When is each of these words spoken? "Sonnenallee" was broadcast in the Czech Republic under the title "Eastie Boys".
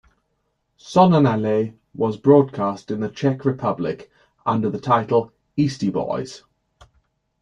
"Sonnenallee" 0.79 1.75
was 1.93 2.17
broadcast 2.17 2.89
in 2.89 3.01
the 3.01 3.07
Czech 3.09 3.45
Republic 3.45 4.09
under 4.47 4.67
the 4.67 4.79
title 4.79 5.31
"Eastie 5.57 5.91
Boys". 5.91 6.41